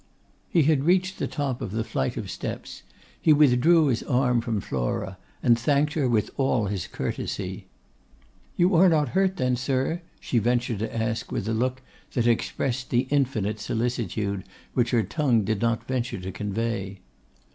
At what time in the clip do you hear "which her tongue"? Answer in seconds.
14.73-15.43